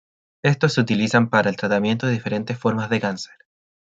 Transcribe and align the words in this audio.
Estos 0.41 0.73
se 0.73 0.81
utilizan 0.81 1.29
para 1.29 1.47
el 1.51 1.57
tratamiento 1.57 2.07
de 2.07 2.13
diferentes 2.13 2.57
formas 2.57 2.89
de 2.89 2.99
cáncer. 3.01 3.35